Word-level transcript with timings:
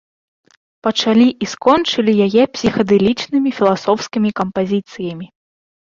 Пачалі 0.87 1.27
і 1.45 1.49
скончылі 1.53 2.13
яе 2.27 2.43
псіхадэлічнымі 2.55 3.49
філасофскімі 3.59 4.29
кампазіцыямі. 4.41 5.27